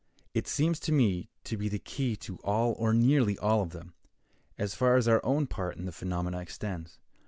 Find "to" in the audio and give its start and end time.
0.79-0.91, 1.43-1.57, 2.15-2.37